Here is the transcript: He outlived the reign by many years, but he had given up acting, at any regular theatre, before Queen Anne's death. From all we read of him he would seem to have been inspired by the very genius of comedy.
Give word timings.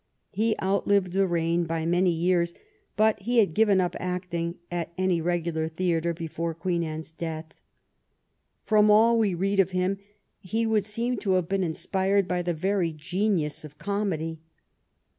He 0.31 0.55
outlived 0.63 1.11
the 1.13 1.27
reign 1.27 1.65
by 1.65 1.85
many 1.85 2.09
years, 2.09 2.55
but 2.97 3.19
he 3.19 3.37
had 3.37 3.53
given 3.53 3.79
up 3.79 3.95
acting, 3.99 4.57
at 4.71 4.91
any 4.97 5.21
regular 5.21 5.67
theatre, 5.67 6.11
before 6.11 6.55
Queen 6.55 6.81
Anne's 6.83 7.11
death. 7.11 7.53
From 8.63 8.89
all 8.89 9.19
we 9.19 9.35
read 9.35 9.59
of 9.59 9.69
him 9.77 9.99
he 10.39 10.65
would 10.65 10.85
seem 10.85 11.17
to 11.17 11.33
have 11.33 11.47
been 11.47 11.63
inspired 11.63 12.27
by 12.27 12.41
the 12.41 12.55
very 12.55 12.91
genius 12.91 13.63
of 13.63 13.77
comedy. 13.77 14.41